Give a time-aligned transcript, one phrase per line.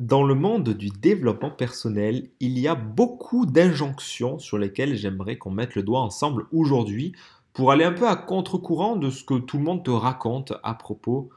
[0.00, 5.50] Dans le monde du développement personnel, il y a beaucoup d'injonctions sur lesquelles j'aimerais qu'on
[5.50, 7.12] mette le doigt ensemble aujourd'hui
[7.52, 10.72] pour aller un peu à contre-courant de ce que tout le monde te raconte à
[10.72, 11.28] propos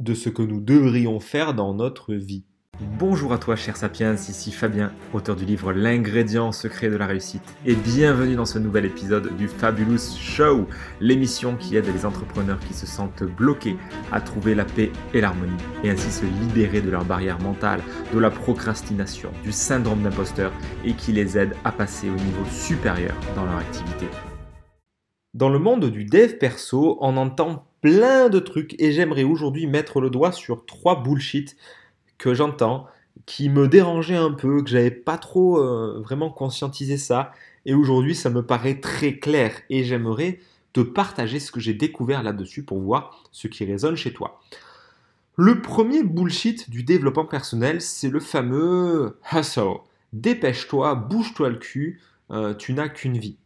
[0.00, 2.44] de ce que nous devrions faire dans notre vie.
[2.80, 7.42] Bonjour à toi cher Sapiens, ici Fabien, auteur du livre L'ingrédient secret de la réussite,
[7.66, 10.68] et bienvenue dans ce nouvel épisode du Fabulous Show,
[11.00, 13.76] l'émission qui aide les entrepreneurs qui se sentent bloqués
[14.12, 17.82] à trouver la paix et l'harmonie, et ainsi se libérer de leurs barrières mentales,
[18.14, 20.52] de la procrastination, du syndrome d'imposteur,
[20.84, 24.06] et qui les aide à passer au niveau supérieur dans leur activité.
[25.34, 30.00] Dans le monde du dev perso, on entend plein de trucs, et j'aimerais aujourd'hui mettre
[30.00, 31.56] le doigt sur trois bullshit
[32.18, 32.86] que j'entends,
[33.26, 37.32] qui me dérangeait un peu, que j'avais pas trop euh, vraiment conscientisé ça.
[37.66, 40.40] Et aujourd'hui, ça me paraît très clair et j'aimerais
[40.72, 44.40] te partager ce que j'ai découvert là-dessus pour voir ce qui résonne chez toi.
[45.36, 49.78] Le premier bullshit du développement personnel, c'est le fameux hustle.
[50.12, 53.36] Dépêche-toi, bouge-toi le cul, euh, tu n'as qu'une vie.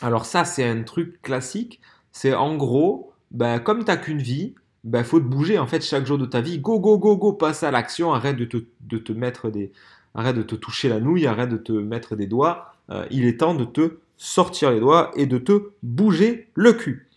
[0.00, 1.80] Alors ça, c'est un truc classique.
[2.12, 4.54] C'est en gros, ben, comme tu n'as qu'une vie,
[4.88, 6.58] ben, faut te bouger en fait chaque jour de ta vie.
[6.58, 9.70] Go, go, go, go, passe à l'action, arrête de te, de te, mettre des.
[10.14, 12.72] Arrête de te toucher la nouille, arrête de te mettre des doigts.
[12.90, 17.08] Euh, il est temps de te sortir les doigts et de te bouger le cul.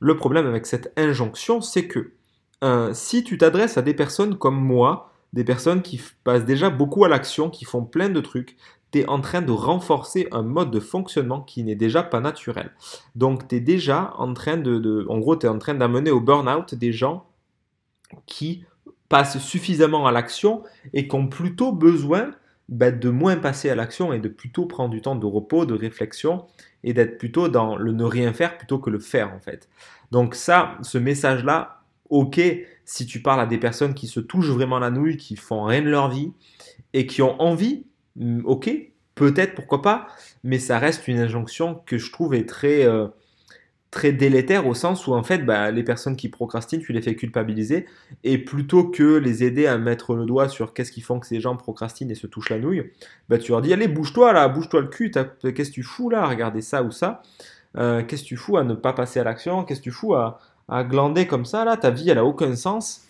[0.00, 2.12] Le problème avec cette injonction, c'est que
[2.64, 7.04] euh, si tu t'adresses à des personnes comme moi, des personnes qui passent déjà beaucoup
[7.04, 8.56] à l'action, qui font plein de trucs,
[8.92, 12.72] tu es en train de renforcer un mode de fonctionnement qui n'est déjà pas naturel.
[13.14, 16.20] Donc tu es déjà en train de, en gros, tu es en train d'amener au
[16.20, 17.26] burn-out des gens
[18.26, 18.64] qui
[19.08, 22.30] passent suffisamment à l'action et qui ont plutôt besoin
[22.68, 25.74] ben, de moins passer à l'action et de plutôt prendre du temps de repos, de
[25.74, 26.44] réflexion
[26.84, 29.68] et d'être plutôt dans le ne rien faire plutôt que le faire en fait.
[30.10, 32.40] Donc ça, ce message-là, ok,
[32.84, 35.82] si tu parles à des personnes qui se touchent vraiment la nouille, qui font rien
[35.82, 36.32] de leur vie
[36.92, 37.84] et qui ont envie
[38.44, 38.70] ok,
[39.14, 40.08] peut-être, pourquoi pas,
[40.44, 43.08] mais ça reste une injonction que je trouve est très, euh,
[43.90, 47.14] très délétère au sens où en fait bah, les personnes qui procrastinent, tu les fais
[47.14, 47.86] culpabiliser
[48.24, 51.40] et plutôt que les aider à mettre le doigt sur qu'est-ce qui font que ces
[51.40, 52.90] gens procrastinent et se touchent la nouille,
[53.28, 56.22] bah, tu leur dis allez bouge-toi là, bouge-toi le cul, qu'est-ce que tu fous là
[56.22, 57.22] à regarder ça ou ça,
[57.76, 60.14] euh, qu'est-ce que tu fous à ne pas passer à l'action, qu'est-ce que tu fous
[60.14, 63.04] à, à glander comme ça là, ta vie elle a aucun sens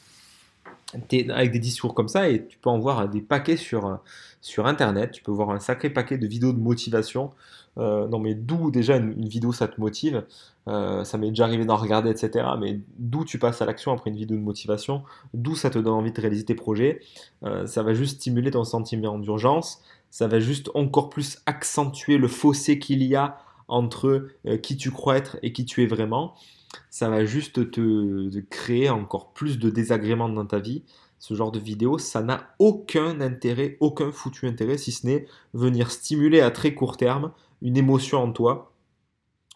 [0.94, 4.00] avec des discours comme ça et tu peux en voir des paquets sur,
[4.40, 5.12] sur internet.
[5.12, 7.30] Tu peux voir un sacré paquet de vidéos de motivation.
[7.78, 10.24] Euh, non, mais d'où déjà une, vidéo ça te motive
[10.66, 12.46] euh, Ça m'est déjà arrivé d'en regarder, etc.
[12.58, 15.02] Mais d'où tu passes à l'action après une vidéo de motivation?
[15.34, 17.00] D'où ça te donne envie de réaliser tes projets?
[17.44, 19.82] Euh, Ça va juste stimuler ton sentiment d'urgence.
[20.10, 23.38] Ça va juste encore plus accentuer le fossé qu'il y a
[23.70, 24.28] entre
[24.62, 26.32] qui tu crois être et qui tu es vraiment
[26.90, 30.82] ça va juste te, créer encore plus de désagréments dans ta vie.
[31.18, 35.90] Ce genre de vidéo, ça n'a aucun intérêt, aucun foutu intérêt, si ce n'est venir
[35.90, 38.72] stimuler à très court terme une émotion en toi,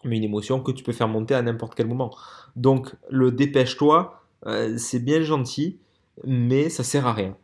[0.03, 2.13] mais une émotion que tu peux faire monter à n'importe quel moment.
[2.55, 5.79] Donc le dépêche-toi, euh, c'est bien gentil,
[6.25, 7.37] mais ça sert à rien.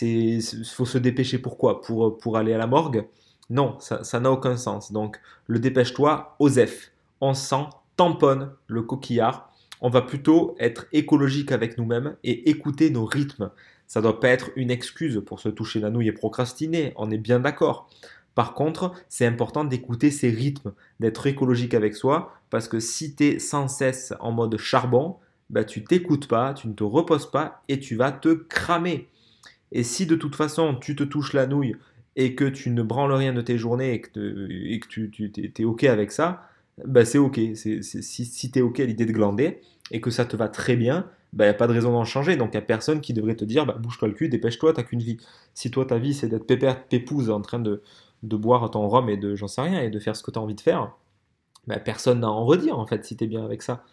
[0.00, 0.40] Il
[0.74, 1.82] faut se dépêcher pourquoi?
[1.82, 3.06] Pour, pour aller à la morgue?
[3.50, 4.92] Non, ça n'a aucun sens.
[4.92, 6.92] Donc le dépêche-toi, Osef.
[7.20, 7.66] On sent
[7.96, 9.52] tamponne le coquillard.
[9.80, 13.50] On va plutôt être écologique avec nous-mêmes et écouter nos rythmes.
[13.86, 17.10] Ça ne doit pas être une excuse pour se toucher la nouille et procrastiner, on
[17.10, 17.88] est bien d'accord.
[18.34, 23.24] Par contre, c'est important d'écouter ces rythmes, d'être écologique avec soi, parce que si tu
[23.24, 25.16] es sans cesse en mode charbon,
[25.48, 29.08] bah, tu t'écoutes pas, tu ne te reposes pas et tu vas te cramer.
[29.72, 31.76] Et si de toute façon tu te touches la nouille
[32.16, 36.12] et que tu ne branles rien de tes journées et que, tu es OK avec
[36.12, 36.48] ça,
[36.84, 37.40] bah, c'est ok.
[37.54, 39.60] si si tu es ok à l'idée de glander
[39.90, 42.04] et que ça te va très bien, il bah, n'y a pas de raison d'en
[42.04, 42.36] changer.
[42.36, 44.82] Donc il n'y a personne qui devrait te dire bah, bouge-toi le cul, dépêche-toi, t'as
[44.82, 45.18] qu'une vie.
[45.54, 47.82] Si toi ta vie c'est d'être pépère, pépouse en train de,
[48.22, 50.38] de boire ton rhum et de j'en sais rien et de faire ce que tu
[50.38, 50.92] as envie de faire,
[51.66, 53.84] bah, personne n'a en redire en fait si tu es bien avec ça.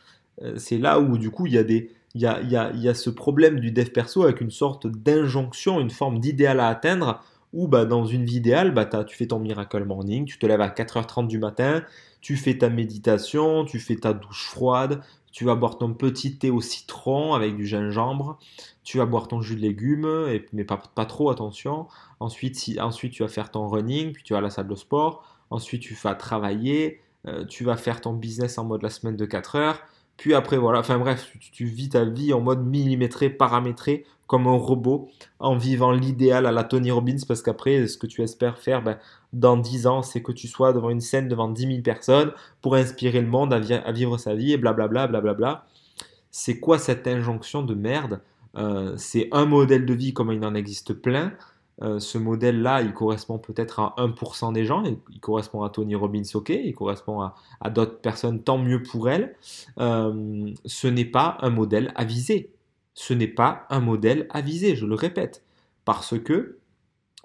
[0.42, 1.92] Euh, c'est là où du coup il y a des.
[2.16, 4.86] Il y a, y, a, y a, ce problème du dev perso avec une sorte
[4.86, 9.28] d'injonction, une forme d'idéal à atteindre où bah, dans une vie idéale, bah, tu fais
[9.28, 11.84] ton miracle morning, tu te lèves à 4h30 du matin,
[12.22, 15.02] tu fais ta méditation, tu fais ta douche froide,
[15.32, 18.38] tu vas boire ton petit thé au citron avec du gingembre,
[18.84, 20.08] tu vas boire ton jus de légumes,
[20.54, 21.88] mais pas, trop, attention.
[22.20, 25.26] Ensuite, tu vas faire ton running, puis tu vas à la salle de sport.
[25.50, 29.26] Ensuite, tu vas travailler, euh, tu vas faire ton business en mode la semaine de
[29.26, 29.80] 4 heures.
[30.18, 34.58] Puis après, voilà, enfin bref, tu, vis ta vie en mode millimétré, paramétré, comme un
[34.58, 38.82] robot en vivant l'idéal à la Tony Robbins parce qu'après, ce que tu espères faire
[38.82, 38.98] ben,
[39.34, 42.32] dans 10 ans, c'est que tu sois devant une scène devant 10 000 personnes
[42.62, 43.60] pour inspirer le monde à,
[43.92, 45.08] vivre sa vie et blablabla.
[45.08, 45.68] Bla bla bla.
[46.32, 48.22] C'est quoi cette injonction de merde?
[48.56, 51.34] Euh, c'est un modèle de vie comme il en existe plein.
[51.82, 56.22] Euh, ce modèle-là, il correspond peut-être à 1% des gens, il, correspond à Tony Robbins,
[56.34, 59.36] ok, il correspond à, d'autres personnes, tant mieux pour elles.
[59.80, 62.52] Euh, ce n'est pas un modèle avisé.
[62.94, 65.44] Ce n'est pas un modèle avisé, je le répète,
[65.84, 66.60] parce que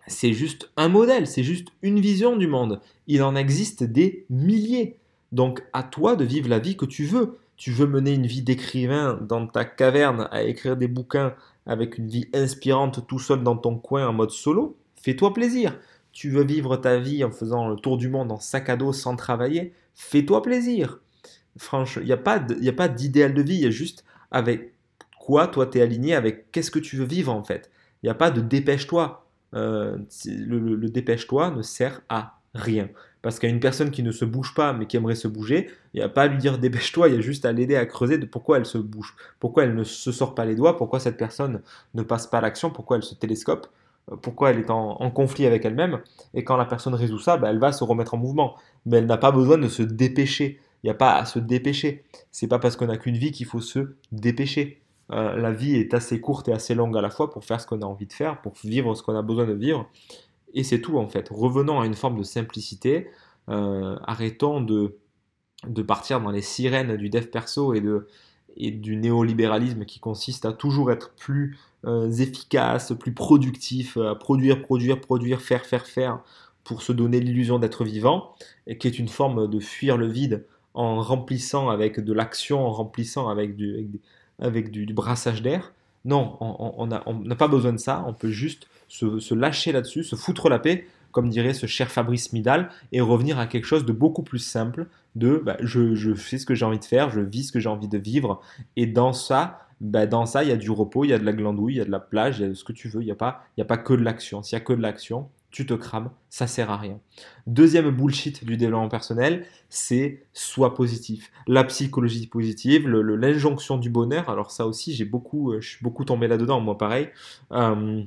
[0.07, 2.81] c'est juste un modèle, c'est juste une vision du monde.
[3.07, 4.97] Il en existe des milliers.
[5.31, 7.39] Donc à toi de vivre la vie que tu veux.
[7.59, 11.35] Tu veux mener une vie d'écrivain dans ta caverne à écrire des bouquins
[11.69, 15.79] avec une vie inspirante tout seul dans ton coin en mode solo, fais-toi plaisir.
[16.13, 18.93] Tu veux vivre ta vie en faisant le tour du monde en sac à dos
[18.93, 21.01] sans travailler, fais-toi plaisir.
[21.59, 24.73] Franchement, il n'y a pas d'idéal de vie, il y a juste avec
[25.21, 27.71] quoi toi tu es aligné, avec qu'est-ce que tu veux vivre en fait.
[28.03, 29.27] Il n'y a pas de dépêche-toi.
[29.55, 32.89] Euh, le dépêche-toi ne sert à rien.
[33.23, 35.99] Parce qu'à une personne qui ne se bouge pas mais qui aimerait se bouger, il
[35.99, 38.19] n'y a pas à lui dire dépêche-toi, il y a juste à l'aider à creuser
[38.19, 41.17] de pourquoi elle se bouge, pourquoi elle ne se sort pas les doigts, pourquoi cette
[41.17, 41.63] personne
[41.95, 43.67] ne passe pas l'action, pourquoi elle se télescope,
[44.13, 46.01] euh, pourquoi elle est en, conflit avec elle-même.
[46.35, 48.57] Et quand la personne résout ça, bah, elle va se remettre en mouvement.
[48.87, 50.61] Mais elle n'a pas besoin de se dépêcher.
[50.83, 52.05] Il n'y a pas à se dépêcher.
[52.31, 54.81] C'est pas parce qu'on n'a qu'une vie qu'il faut se dépêcher.
[55.11, 57.67] Euh, la vie est assez courte et assez longue à la fois pour faire ce
[57.67, 59.89] qu'on a envie de faire, pour vivre ce qu'on a besoin de vivre.
[60.55, 61.29] Et c'est tout en fait.
[61.31, 63.09] Revenons à une forme de simplicité.
[63.49, 64.97] Euh, arrêtons de,
[65.87, 71.15] partir dans les sirènes du dev perso et, du néolibéralisme qui consiste à toujours être
[71.15, 76.21] plus euh, efficace, plus productif, à produire, produire, produire, faire, faire, faire,
[76.65, 78.35] pour se donner l'illusion d'être vivant,
[78.67, 80.45] et qui est une forme de fuir le vide
[80.75, 85.73] en remplissant avec de l'action, en remplissant avec du, brassage d'air.
[86.05, 90.49] Non, on n'a pas besoin de ça, on peut juste se, lâcher là-dessus, se foutre
[90.49, 94.23] la paix, comme dirait ce cher Fabrice Midal, et revenir à quelque chose de beaucoup
[94.23, 94.87] plus simple,
[95.17, 97.69] de bah, je, fais ce que j'ai envie de faire, je vis ce que j'ai
[97.69, 98.41] envie de vivre,
[98.77, 101.25] et dans ça, bah, dans ça, il y a du repos, il y a de
[101.25, 103.03] la glandouille, il y a de la plage, il y a ce que tu veux,
[103.03, 104.43] il n'y a, pas, a pas que de l'action.
[104.43, 107.01] S'il n'y a que de l'action, tu te crames, ça sert à rien.
[107.47, 111.31] Deuxième bullshit du développement personnel, c'est sois positif.
[111.47, 116.05] La psychologie positive, l'injonction du bonheur, alors ça aussi, j'ai beaucoup, euh, je suis beaucoup
[116.05, 117.09] tombé là-dedans, moi pareil.
[117.53, 118.03] Euh,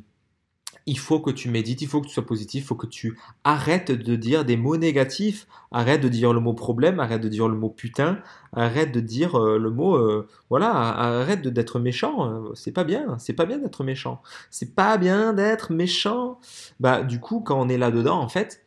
[0.86, 3.18] il faut que tu médites, il faut que tu sois positif, il faut que tu
[3.44, 7.48] arrêtes de dire des mots négatifs, arrête de dire le mot problème, arrête de dire
[7.48, 8.20] le mot putain,
[8.54, 13.18] arrête de dire euh, le mot euh, voilà, arrête d'être méchant, euh, c'est pas bien,
[13.20, 14.22] c'est pas bien d'être méchant.
[14.50, 16.40] C'est pas bien d'être méchant.
[16.80, 18.66] Bah du coup, quand on est là-dedans en fait,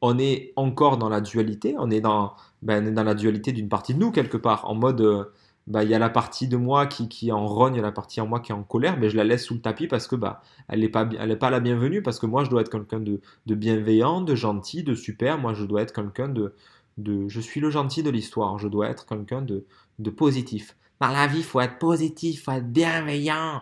[0.00, 3.94] on est encore dans la dualité, on est dans ben, dans la dualité d'une partie
[3.94, 5.30] de nous quelque part en mode
[5.66, 7.80] bah, il y a la partie de moi qui, qui est en rogne, il y
[7.80, 9.60] a la partie en moi qui est en colère, mais je la laisse sous le
[9.60, 12.60] tapis parce que bah, elle n'est pas, pas la bienvenue, parce que moi je dois
[12.60, 16.54] être quelqu'un de, de, bienveillant, de gentil, de super, moi je dois être quelqu'un de,
[16.98, 17.28] de...
[17.28, 19.64] Je suis le gentil de l'histoire, je dois être quelqu'un de,
[19.98, 20.76] de positif.
[21.00, 23.60] Dans la vie, faut être positif, faut être bienveillant.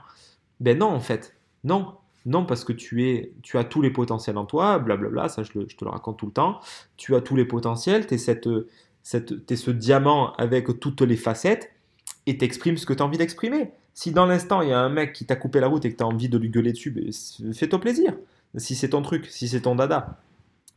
[0.60, 1.34] Ben non, en fait,
[1.64, 1.94] non.
[2.26, 5.52] Non, parce que tu, es, tu as tous les potentiels en toi, blablabla, ça je,
[5.52, 6.60] je te le raconte tout le temps.
[6.96, 8.48] Tu as tous les potentiels, tu cette,
[9.02, 11.73] cette, es ce diamant avec toutes les facettes
[12.26, 13.72] et t'exprimes ce que tu as envie d'exprimer.
[13.92, 15.96] Si dans l'instant, il y a un mec qui t'a coupé la route et que
[15.96, 17.10] tu as envie de lui gueuler dessus, ben,
[17.52, 18.14] fais-toi plaisir.
[18.56, 20.18] Si c'est ton truc, si c'est ton dada.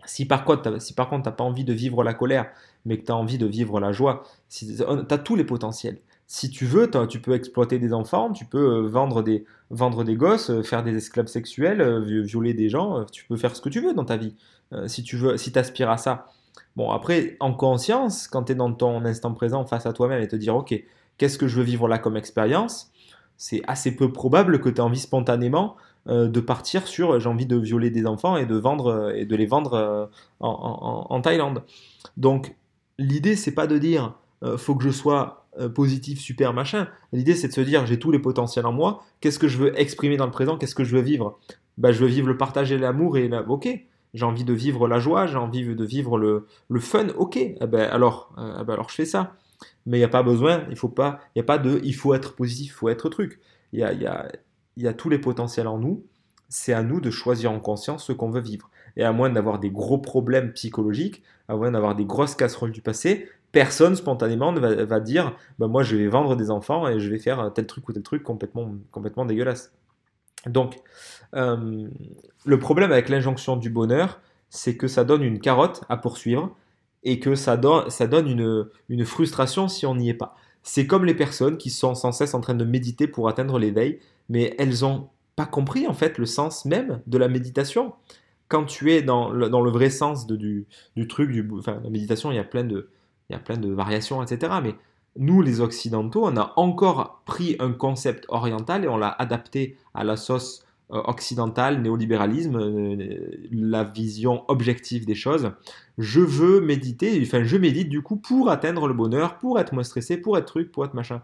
[0.06, 2.50] Si par contre, si par n'as pas envie de vivre la colère,
[2.86, 6.00] mais que tu as envie de vivre la joie, si, tu as tous les potentiels.
[6.28, 10.16] Si tu veux, tu peux exploiter des enfants, tu peux euh, vendre des, vendre des
[10.16, 13.70] gosses, euh, faire des esclaves sexuels, euh, violer des gens, tu peux faire ce que
[13.70, 14.36] tu veux dans ta vie.
[14.88, 16.28] Si tu veux, si aspires à ça.
[16.76, 20.28] Bon, après, en conscience, quand tu es dans ton instant présent face à toi-même et
[20.28, 20.84] te dire, ok,
[21.18, 22.92] qu'est-ce que je veux vivre là comme expérience,
[23.38, 25.78] c'est assez peu probable que tu aies envie spontanément
[26.10, 29.26] euh, de partir sur j'ai envie de violer des enfants et de, vendre, euh, et
[29.26, 30.06] de les vendre euh,
[30.40, 31.64] en, Thaïlande.
[32.18, 32.56] Donc
[32.98, 34.14] l'idée, c'est pas de dire
[34.58, 36.88] faut que je sois positif, super, machin.
[37.12, 39.80] L'idée, c'est de se dire j'ai tous les potentiels en moi, qu'est-ce que je veux
[39.80, 41.40] exprimer dans le présent, qu'est-ce que je veux vivre?
[41.80, 43.42] Bah, Je veux vivre le partage et l'amour et la...
[43.42, 43.68] ok.
[44.14, 47.38] J'ai envie de vivre la joie, j'ai envie de vivre le, le fun, ok.
[47.38, 49.34] Eh ben, alors, eh ben, alors je fais ça
[49.86, 51.96] mais il n'y a pas besoin, il faut pas, il y a pas de, il
[51.96, 53.40] faut être positif, il faut être truc.
[53.74, 54.28] Il y a, y, a,
[54.78, 56.06] y a tous les potentiels en nous.
[56.50, 58.70] C'est à nous de choisir en conscience ce qu'on veut vivre.
[58.96, 62.82] Et à moins d'avoir des gros problèmes psychologiques, à moins d'avoir des grosses casseroles du
[62.82, 67.00] passé, personne spontanément ne va, va dire bah, moi je vais vendre des enfants et
[67.00, 69.74] je vais faire tel truc ou tel truc complètement, complètement dégueulasse.
[70.46, 70.80] Donc,
[71.36, 71.88] euh,
[72.46, 76.56] le problème avec l'injonction du bonheur, c'est que ça donne une carotte à poursuivre
[77.08, 80.36] et que ça, donne une, frustration si on n'y est pas.
[80.62, 84.00] C'est comme les personnes qui sont sans cesse en train de méditer pour atteindre l'éveil,
[84.28, 87.94] mais elles n'ont pas compris en fait le sens même de la méditation.
[88.50, 90.68] Quand tu es dans le, vrai sens du,
[91.08, 92.90] truc, du, enfin, la méditation, il y a plein de,
[93.30, 94.56] il y a plein de variations, etc.
[94.62, 94.76] Mais
[95.16, 100.04] nous, les Occidentaux, on a encore pris un concept oriental et on l'a adapté à
[100.04, 105.52] la sauce euh, occidentale, néolibéralisme, euh, la vision objective des choses.
[105.98, 109.84] Je veux méditer, enfin je médite du coup pour atteindre le bonheur, pour être moins
[109.84, 111.22] stressé, pour être truc, pour être machin.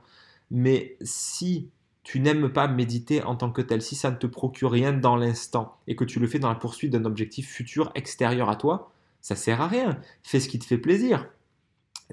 [0.51, 1.70] Mais si
[2.03, 5.15] tu n'aimes pas méditer en tant que tel, si ça ne te procure rien dans
[5.15, 8.91] l'instant et que tu le fais dans la poursuite d'un objectif futur extérieur à toi,
[9.22, 9.98] ça sert à rien.
[10.24, 11.29] Fais ce qui te fait plaisir.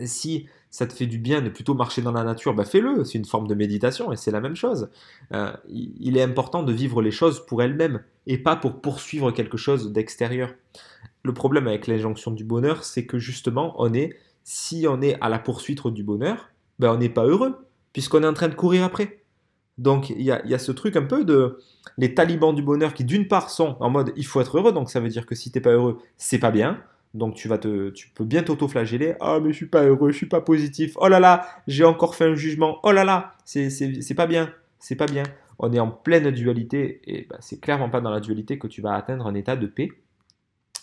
[0.04, 3.18] Si ça te fait du bien de plutôt marcher dans la nature, bah fais-le, c'est
[3.18, 4.88] une forme de méditation et c'est la même chose.
[5.34, 9.56] Euh, il est important de vivre les choses pour elles-mêmes et pas pour poursuivre quelque
[9.56, 10.54] chose d'extérieur.
[11.24, 15.28] Le problème avec l'injonction du bonheur, c'est que justement, on est, si on est à
[15.28, 18.84] la poursuite du bonheur, ben on n'est pas heureux, puisqu'on est en train de courir
[18.84, 19.24] après.
[19.76, 21.58] Donc il y a, y a, ce truc un peu de
[21.96, 24.90] les talibans du bonheur qui d'une part sont en mode il faut être heureux, donc
[24.90, 26.82] ça veut dire que si t'es pas heureux, c'est pas bien.
[27.12, 29.16] Donc tu vas te, tu peux bien t'auto-flageller.
[29.20, 30.96] Ah mais je suis pas heureux, je suis pas positif.
[30.96, 32.78] Oh là là, j'ai encore fait un jugement.
[32.82, 35.24] Oh là là, c'est pas bien, c'est pas bien.
[35.58, 38.80] On est en pleine dualité et bah, c'est clairement pas dans la dualité que tu
[38.80, 39.90] vas atteindre un état de paix.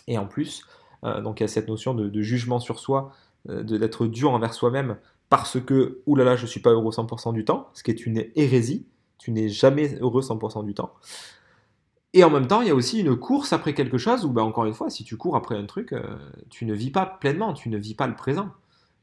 [0.08, 0.64] Et en plus,
[1.04, 3.12] euh, donc il y a cette notion de, jugement sur soi,
[3.50, 4.98] euh, d'être dur envers soi-même
[5.30, 8.86] parce que oulala, je suis pas heureux 100% du temps, ce qui est une hérésie.
[9.18, 10.94] Tu n'es jamais heureux 100% du temps.
[12.14, 14.44] Et en même temps, il y a aussi une course après quelque chose où, bah,
[14.44, 16.02] encore une fois, si tu cours après un truc, euh,
[16.50, 18.50] tu ne vis pas pleinement, tu ne vis pas le présent.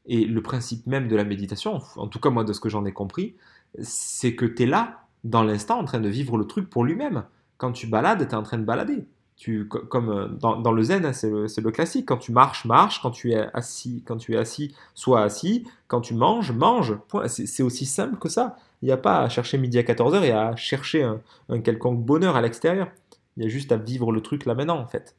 [0.07, 2.85] Et le principe même de la méditation, en tout cas moi de ce que j'en
[2.85, 3.35] ai compris,
[3.81, 7.23] c'est que tu es là, dans l'instant, en train de vivre le truc pour lui-même.
[7.57, 9.07] Quand tu balades, tu es en train de balader.
[9.37, 12.05] Tu, comme euh, dans, le zen, hein, c'est le, classique.
[12.07, 13.01] Quand tu marches, marche.
[13.01, 15.67] Quand tu es assis, quand tu es assis, sois assis.
[15.87, 16.97] Quand tu manges, mange.
[17.27, 18.55] C'est aussi simple que ça.
[18.81, 21.09] Il n'y a pas à chercher midi à 14h et à chercher
[21.49, 22.89] un quelconque bonheur à l'extérieur.
[23.37, 25.15] Il y a juste à vivre le truc là maintenant, en fait.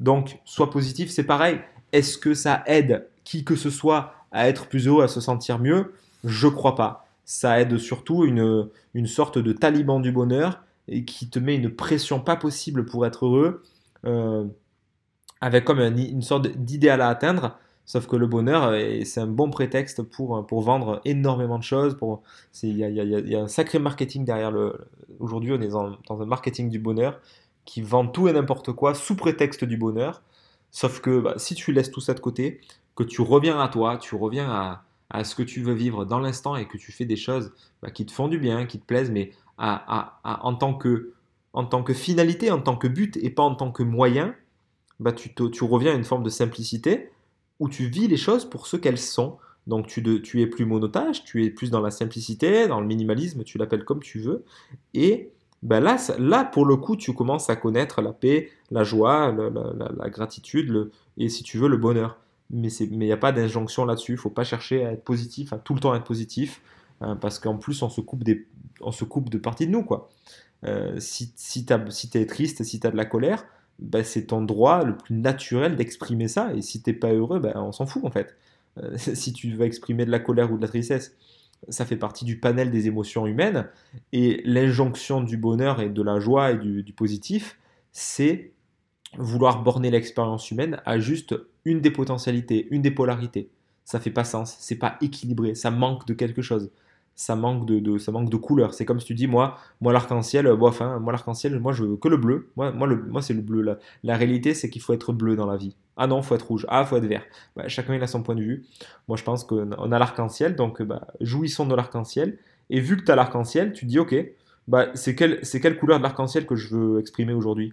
[0.00, 1.60] Donc, sois positif, c'est pareil.
[1.92, 5.58] Est-ce que ça aide qui que ce soit à être plus heureux, à se sentir
[5.58, 5.94] mieux?
[6.24, 7.06] Je crois pas.
[7.24, 11.70] Ça aide surtout une, une sorte de taliban du bonheur et qui te met une
[11.70, 13.62] pression pas possible pour être heureux,
[14.04, 14.44] euh,
[15.40, 17.58] avec comme une sorte d'idéal à atteindre.
[17.86, 18.74] Sauf que le bonheur,
[19.04, 21.96] c'est un bon prétexte pour, pour vendre énormément de choses.
[22.64, 24.76] Il y, a un sacré marketing derrière le.
[25.20, 27.20] Aujourd'hui, on est dans, un marketing du bonheur
[27.64, 30.22] qui vend tout et n'importe quoi sous prétexte du bonheur.
[30.72, 32.60] Sauf que bah, si tu laisses tout ça de côté,
[32.96, 36.56] que tu reviens à toi, tu reviens à, ce que tu veux vivre dans l'instant
[36.56, 37.52] et que tu fais des choses
[37.82, 41.12] bah, qui te font du bien, qui te plaisent, mais en, tant que,
[41.52, 44.34] en tant que finalité, en tant que but et pas en tant que moyen,
[44.98, 47.10] bah, tu, tu reviens à une forme de simplicité
[47.60, 49.38] où tu vis les choses pour ce qu'elles sont.
[49.66, 50.00] Donc tu,
[50.40, 54.00] es plus monotage, tu es plus dans la simplicité, dans le minimalisme, tu l'appelles comme
[54.00, 54.44] tu veux,
[54.94, 55.30] et
[55.62, 60.90] ben là, pour le coup, tu commences à connaître la paix, la joie, la, gratitude,
[61.18, 62.18] et si tu veux, le bonheur.
[62.50, 65.52] Mais il n'y a pas d'injonction là-dessus, il ne faut pas chercher à être positif,
[65.52, 66.62] à tout le temps être positif,
[67.00, 69.84] hein, parce qu'en plus, on se, coupe de parties de nous.
[70.64, 73.44] Euh, si tu es triste, si tu as de la colère,
[73.78, 77.40] ben c'est ton droit le plus naturel d'exprimer ça, et si tu n'es pas heureux,
[77.40, 78.36] ben on s'en fout en fait.
[78.82, 81.16] Euh, si tu veux exprimer de la colère ou de la tristesse,
[81.68, 83.68] ça fait partie du panel des émotions humaines.
[84.12, 87.58] Et l'injonction du bonheur et de la joie et du, positif,
[87.92, 88.52] c'est
[89.16, 93.48] vouloir borner l'expérience humaine à juste une des potentialités, une des polarités.
[93.84, 96.70] Ça fait pas sens, c'est pas équilibré, ça manque de quelque chose
[97.16, 98.74] ça manque de, ça manque de couleur.
[98.74, 101.96] C'est comme si tu dis moi, moi l'arc-en-ciel, euh, enfin, moi l'arc-en-ciel, moi je veux
[101.96, 102.50] que le bleu.
[102.56, 103.62] Moi, moi, moi c'est le bleu.
[103.62, 105.76] La, la réalité, c'est qu'il faut être bleu dans la vie.
[105.96, 106.66] Ah non, faut être rouge.
[106.68, 107.24] Ah, faut être vert.
[107.56, 108.66] Bah, chacun il a son point de vue.
[109.08, 112.38] Moi, je pense qu'on a l'arc-en-ciel, donc bah, jouissons de l'arc-en-ciel.
[112.68, 114.14] Et vu que tu as l'arc-en-ciel, tu dis ok,
[114.68, 117.72] bah, c'est quelle, c'est quelle couleur de l'arc-en-ciel que je veux exprimer aujourd'hui?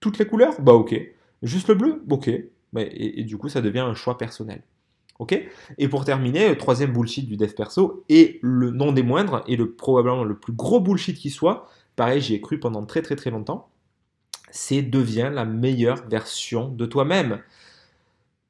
[0.00, 0.60] Toutes les couleurs?
[0.60, 0.94] Bah ok.
[1.42, 2.04] Juste le bleu?
[2.08, 2.30] Ok.
[2.72, 4.62] Bah, et du coup, ça devient un choix personnel.
[5.18, 5.38] Ok.
[5.78, 9.56] Et pour terminer, le troisième bullshit du dev perso, et le non des moindres, et
[9.56, 13.16] le probablement le plus gros bullshit qui soit, pareil, j'y ai cru pendant très très
[13.16, 13.68] très longtemps,
[14.50, 17.40] c'est deviens la meilleure version de toi-même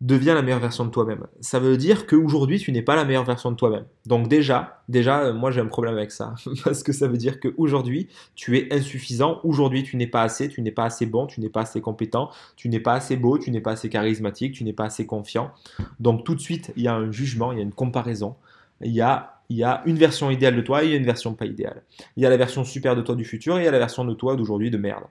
[0.03, 1.27] deviens la meilleure version de toi-même.
[1.41, 3.85] Ça veut dire qu'aujourd'hui, tu n'es pas la meilleure version de toi-même.
[4.05, 6.35] Donc déjà, déjà, euh, moi j'ai un problème avec ça.
[6.65, 9.41] Parce que ça veut dire qu'aujourd'hui, tu es insuffisant.
[9.43, 12.31] Aujourd'hui, tu n'es pas assez, tu n'es pas assez bon, tu n'es pas assez compétent,
[12.57, 15.51] tu n'es pas assez beau, tu n'es pas assez charismatique, tu n'es pas assez confiant.
[15.99, 18.37] Donc tout de suite, il y a un jugement, il y a une comparaison.
[18.83, 20.99] Il y a, il y a une version idéale de toi et il y a
[20.99, 21.83] une version pas idéale.
[22.19, 23.79] Il y a la version super de toi du futur et il y a la
[23.79, 25.05] version de toi d'aujourd'hui de merde.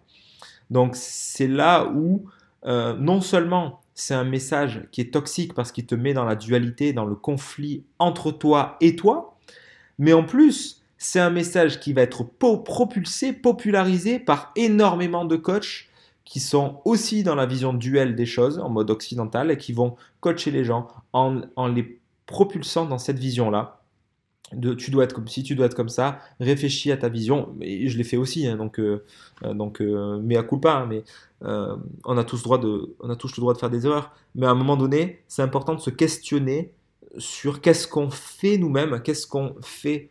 [0.69, 2.25] Donc c'est là où
[2.65, 6.35] euh, non seulement c'est un message qui est toxique parce qu'il te met dans la
[6.35, 9.37] dualité, dans le conflit entre toi et toi.
[9.97, 15.87] Mais en plus, c'est un message qui va être propulsé, popularisé par énormément de coachs
[16.25, 19.95] qui sont aussi dans la vision duel des choses en mode occidental et qui vont
[20.19, 23.74] coacher les gens en, les propulsant dans cette vision-là.
[24.77, 27.55] Tu dois être comme si tu dois être comme ça, réfléchis à ta vision.
[27.61, 29.03] Et je l'ai fait aussi, hein, donc, euh,
[29.43, 31.03] euh, euh, mais à coup pas, hein, mais
[31.41, 34.11] on a tous le droit de, on a tous le droit de faire des erreurs.
[34.33, 36.73] Mais à un moment donné, c'est important de se questionner
[37.17, 40.09] sur qu'est-ce qu'on fait nous-mêmes, qu'est-ce qu'on fait,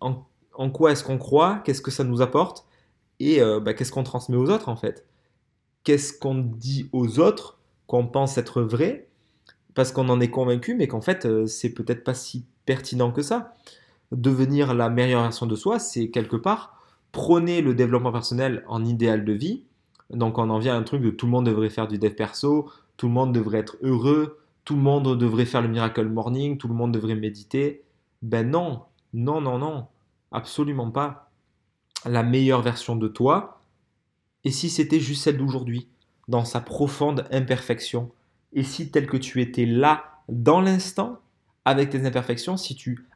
[0.00, 2.66] en, quoi est-ce qu'on croit, qu'est-ce que ça nous apporte,
[3.18, 5.06] et bah, qu'est-ce qu'on transmet aux autres en fait.
[5.84, 9.08] Qu'est-ce qu'on dit aux autres qu'on pense être vrai,
[9.74, 13.54] parce qu'on en est convaincu, mais qu'en fait, c'est peut-être pas si pertinent que ça.
[14.12, 16.78] Devenir la meilleure version de soi, c'est quelque part
[17.12, 19.64] prôner le développement personnel en idéal de vie.
[20.10, 22.14] Donc on en vient à un truc de tout le monde devrait faire du dev
[22.14, 26.58] perso, tout le monde devrait être heureux, tout le monde devrait faire le miracle morning,
[26.58, 27.84] tout le monde devrait méditer.
[28.22, 29.86] Ben non, non, non, non,
[30.30, 31.30] absolument pas.
[32.04, 33.60] La meilleure version de toi,
[34.44, 35.88] et si c'était juste celle d'aujourd'hui,
[36.28, 38.10] dans sa profonde imperfection,
[38.52, 41.20] et si tel que tu étais là, dans l'instant,
[41.64, 43.06] avec tes imperfections, si tu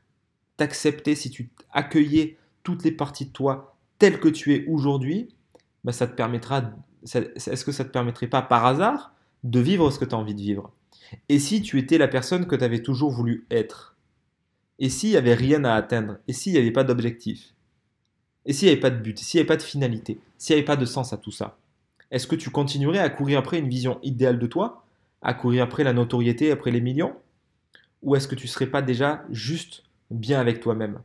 [0.56, 5.28] t'acceptais, si tu accueillais toutes les parties de toi telles que tu es aujourd'hui,
[5.84, 6.22] bah ça te.
[7.02, 10.34] Est-ce que ça te permettrait pas par hasard de vivre ce que tu as envie
[10.34, 10.72] de vivre?
[11.28, 13.96] Et si tu étais la personne que tu avais toujours voulu être?
[14.78, 16.18] Et s'il n'y avait rien à atteindre?
[16.28, 17.54] Et s'il n'y avait pas d'objectif?
[18.44, 19.18] Et s'il n'y avait pas de but?
[19.18, 20.20] S'il n'y avait pas de finalité?
[20.36, 21.58] S'il n'y avait pas de sens à tout ça?
[22.10, 24.84] Est-ce que tu continuerais à courir après une vision idéale de toi?
[25.22, 27.14] À courir après la notoriété, après les millions?
[28.02, 31.00] Ou est-ce que tu serais pas déjà juste bien avec toi-même?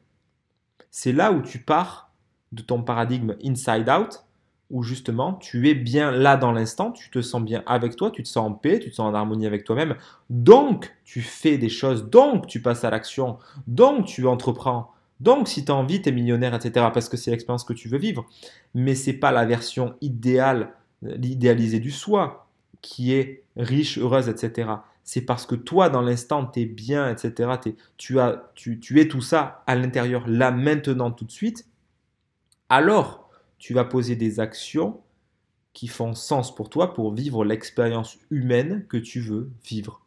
[0.89, 2.11] C'est là où tu pars
[2.51, 4.25] de ton paradigme inside out,
[4.69, 8.23] où justement tu es bien là dans l'instant, tu te sens bien avec toi, tu
[8.23, 9.95] te sens en paix, tu te sens en harmonie avec toi-même.
[10.29, 14.91] Donc tu fais des choses, donc tu passes à l'action, donc tu entreprends.
[15.19, 16.87] Donc si tu as envie, tu es millionnaire, etc.
[16.93, 18.25] Parce que c'est l'expérience que tu veux vivre.
[18.73, 22.47] Mais c'est pas la version idéale, l'idéalisé du soi,
[22.81, 24.71] qui est riche, heureuse, etc
[25.03, 27.51] c'est parce que toi, dans l'instant, tu es bien, etc.
[27.97, 31.67] tu, as, tu, es tout ça à l'intérieur, là, maintenant, tout de suite.
[32.69, 35.01] Alors, tu vas poser des actions
[35.73, 40.01] qui font sens pour toi pour vivre l'expérience humaine que tu veux vivre.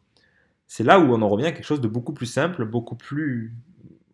[0.67, 3.53] C'est là où on en revient à quelque chose de beaucoup plus simple, beaucoup plus,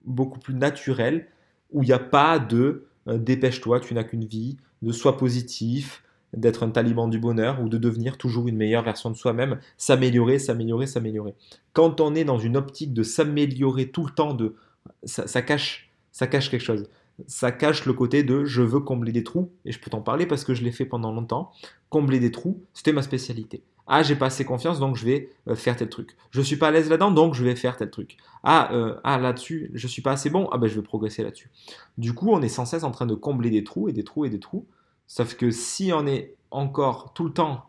[0.05, 1.27] beaucoup plus naturel,
[1.71, 6.03] où il n'y a pas de euh, dépêche-toi, tu n'as qu'une vie, de sois positif,
[6.33, 10.39] d'être un taliban du bonheur ou de devenir toujours une meilleure version de soi-même, s'améliorer,
[10.39, 11.35] s'améliorer, s'améliorer.
[11.73, 14.55] Quand on est dans une optique de s'améliorer tout le temps, de,
[15.03, 16.87] ça, cache, ça cache quelque chose.
[17.27, 20.25] Ça cache le côté de je veux combler des trous, et je peux t'en parler
[20.25, 21.51] parce que je l'ai fait pendant longtemps.
[21.89, 23.63] Combler des trous, c'était ma spécialité.
[23.87, 26.15] Ah, j'ai pas assez confiance, donc je vais euh, faire tel truc.
[26.29, 28.15] Je suis pas à l'aise là-dedans, donc je vais faire tel truc.
[28.43, 31.49] Ah, euh, ah là-dessus, je suis pas assez bon, ah ben je vais progresser là-dessus.
[31.97, 34.23] Du coup, on est sans cesse en train de combler des trous et des trous
[34.23, 34.65] et des trous
[35.11, 37.65] Sauf que si on est encore tout le temps,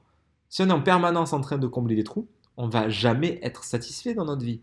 [0.49, 3.65] si on est en permanence en train de combler des trous, on va jamais être
[3.65, 4.61] satisfait dans notre vie.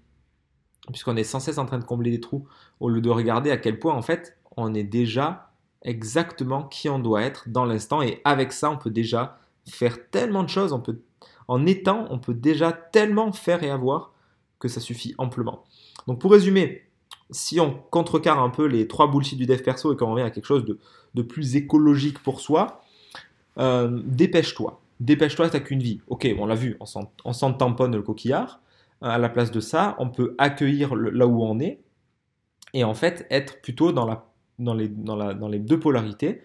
[0.88, 2.48] Puisqu'on est sans cesse en train de combler des trous,
[2.80, 7.00] au lieu de regarder à quel point en fait on est déjà exactement qui on
[7.00, 8.02] doit être dans l'instant.
[8.02, 10.72] Et avec ça, on peut déjà faire tellement de choses.
[10.72, 11.02] On peut,
[11.50, 14.14] en étant, on peut déjà tellement faire et avoir
[14.58, 15.66] que ça suffit amplement.
[16.08, 16.89] Donc pour résumer,
[17.32, 20.32] si on contrecarre un peu les trois bullshit du dev perso et qu'on revient à
[20.32, 22.82] quelque chose de, plus écologique pour soi,
[23.58, 24.82] euh, dépêche-toi.
[25.00, 26.02] Dépêche-toi, t'as qu'une vie.
[26.08, 28.62] Ok, on l'a vu, on s'en tamponne le coquillard.
[29.02, 31.80] À la place de ça, on peut accueillir là où on est
[32.74, 34.06] et en fait être plutôt dans,
[34.74, 34.90] les,
[35.60, 36.42] deux polarités.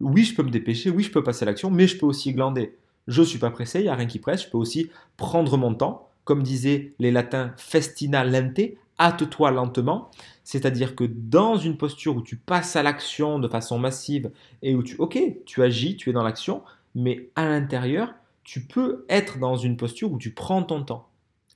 [0.00, 2.76] Oui, je peux me dépêcher, oui, je peux passer l'action, mais je peux aussi glander.
[3.06, 5.56] Je ne suis pas pressé, il n'y a rien qui presse, je peux aussi prendre
[5.56, 6.08] mon temps.
[6.24, 8.60] Comme disaient les latins, festina lente,
[8.98, 10.10] hâte-toi lentement,
[10.44, 14.30] c'est-à-dire que dans une posture où tu passes à l'action de façon massive
[14.62, 16.62] et où tu, ok, tu agis, tu es dans l'action,
[16.94, 21.08] mais à l'intérieur, tu peux être dans une posture où tu prends ton temps.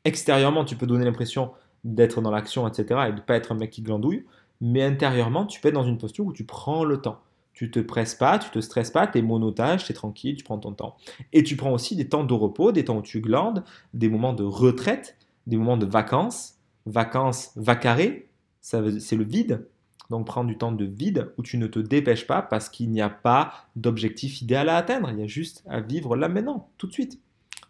[0.05, 1.53] Extérieurement, tu peux donner l'impression
[1.85, 4.25] d'être dans l'action, etc., et de ne pas être un mec qui glandouille,
[4.61, 7.21] mais intérieurement, tu peux être dans une posture où tu prends le temps.
[7.53, 10.45] Tu te presses pas, tu te stresses pas, tu es monotage, tu es tranquille, tu
[10.45, 10.97] prends ton temps.
[11.33, 14.33] Et tu prends aussi des temps de repos, des temps où tu glandes, des moments
[14.33, 16.58] de retraite, des moments de vacances,
[16.91, 18.29] vacances vacarées,
[18.61, 19.67] c'est le vide.
[20.11, 23.03] Donc prendre du temps de vide où tu ne te dépêches pas parce qu'il n'y
[23.03, 25.11] a pas d'objectif idéal à atteindre.
[25.11, 27.21] Il y a juste à vivre là maintenant, tout de suite.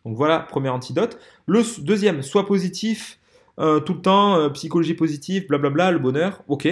[0.04, 1.18] Donc voilà, premier antidote.
[1.46, 3.18] Le deuxième, sois positif
[3.58, 6.42] euh, tout le temps, euh, psychologie positive, blablabla, le bonheur.
[6.46, 6.68] Ok.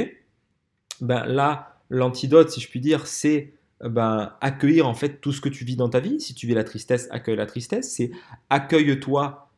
[1.00, 5.40] Ben là, l'antidote, si je puis dire, c'est euh, ben, accueillir en fait tout ce
[5.40, 6.20] que tu vis dans ta vie.
[6.20, 7.92] Si tu vis la tristesse, accueille la tristesse.
[7.92, 8.12] C'est
[8.50, 9.50] accueille-toi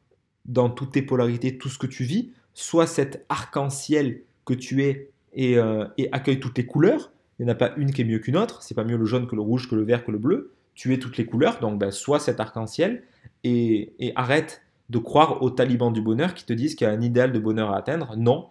[0.47, 5.11] dans toutes tes polarités, tout ce que tu vis soit cet arc-en-ciel que tu es
[5.39, 7.13] euh, et, accueille toutes les couleurs.
[7.39, 8.63] Il n'y en a pas une qui est mieux qu'une autre.
[8.65, 10.53] C'est pas mieux le jaune que le rouge, que le vert, que le bleu.
[10.75, 13.05] Tu es toutes les couleurs, donc ben, sois cet arc-en-ciel
[13.45, 17.01] et, arrête de croire aux talibans du bonheur qui te disent qu'il y a un
[17.01, 18.17] idéal de bonheur à atteindre.
[18.17, 18.49] Non,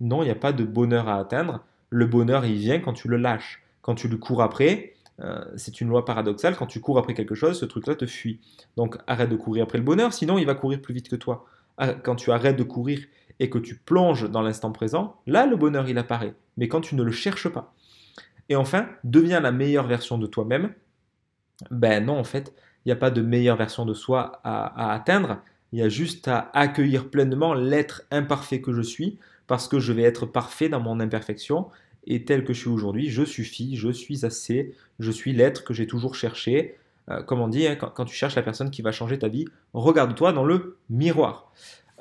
[0.00, 1.62] Non, il n'y a pas de bonheur à atteindre.
[1.90, 3.62] Le bonheur, il vient quand tu le lâches.
[3.82, 6.56] Quand tu le cours après, euh, c'est une loi paradoxale.
[6.56, 8.40] Quand tu cours après quelque chose, ce truc-là te fuit.
[8.78, 11.44] Donc arrête de courir après le bonheur, sinon il va courir plus vite que toi.
[11.76, 13.00] Ah, quand tu arrêtes de courir
[13.40, 16.34] et que tu plonges dans l'instant présent, là le bonheur il apparaît.
[16.56, 17.74] Mais quand tu ne le cherches pas.
[18.50, 20.74] Et enfin, deviens la meilleure version de toi-même.
[21.70, 25.38] Ben non, en fait, il n'y a pas de meilleure version de soi à, atteindre.
[25.72, 29.92] Il y a juste à accueillir pleinement l'être imparfait que je suis, parce que je
[29.92, 31.68] vais être parfait dans mon imperfection.
[32.06, 35.72] Et tel que je suis aujourd'hui, je suffis, je suis assez, je suis l'être que
[35.72, 36.76] j'ai toujours cherché.
[37.10, 39.44] Euh, comme on dit, hein, quand, tu cherches la personne qui va changer ta vie,
[39.74, 41.52] regarde-toi dans le miroir.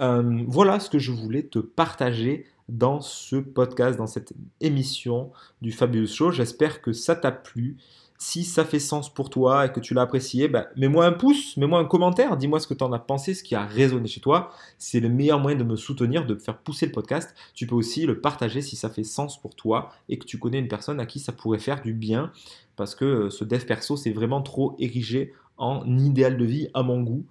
[0.02, 5.32] Euh, voilà ce que je voulais te partager dans ce podcast, dans cette émission
[5.62, 6.32] du Fabulous Show.
[6.32, 7.78] J'espère que ça t'a plu.
[8.22, 11.56] Si ça fait sens pour toi et que tu l'as apprécié, bah, mets-moi un pouce,
[11.56, 14.20] mets-moi un commentaire, dis-moi ce que tu en as pensé, ce qui a résonné chez
[14.20, 14.52] toi.
[14.78, 17.34] C'est le meilleur moyen de me soutenir, de faire pousser le podcast.
[17.54, 20.60] Tu peux aussi le partager si ça fait sens pour toi et que tu connais
[20.60, 22.32] une personne à qui ça pourrait faire du bien.
[22.76, 26.84] Parce que euh, ce dev perso, c'est vraiment trop érigé en idéal de vie à
[26.84, 27.26] mon goût.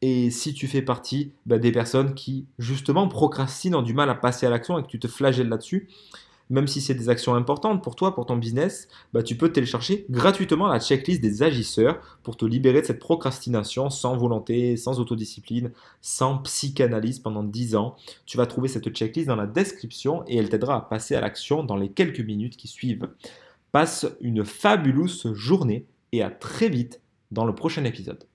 [0.00, 4.14] Et si tu fais partie bah, des personnes qui justement procrastinent, ont du mal à
[4.14, 5.88] passer à l'action et que tu te flagelles là-dessus,
[6.50, 10.06] même si c'est des actions importantes pour toi, pour ton business, bah, tu peux télécharger
[10.08, 15.72] gratuitement la checklist des agisseurs pour te libérer de cette procrastination sans volonté, sans autodiscipline,
[16.00, 17.96] sans psychanalyse pendant 10 ans.
[18.24, 21.64] Tu vas trouver cette checklist dans la description et elle t'aidera à passer à l'action
[21.64, 23.08] dans les quelques minutes qui suivent.
[23.72, 28.27] Passe une fabuleuse journée et à très vite dans le prochain épisode.